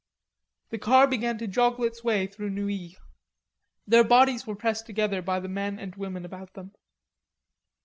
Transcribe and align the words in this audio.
The 0.71 0.79
car 0.79 1.05
began 1.05 1.37
to 1.37 1.47
joggle 1.47 1.85
its 1.85 2.03
way 2.03 2.25
through 2.25 2.49
Neuilly. 2.49 2.97
Their 3.85 4.03
bodies 4.03 4.47
were 4.47 4.55
pressed 4.55 4.87
together 4.87 5.21
by 5.21 5.39
the 5.39 5.47
men 5.47 5.77
and 5.77 5.95
women 5.95 6.25
about 6.25 6.53
them. 6.55 6.73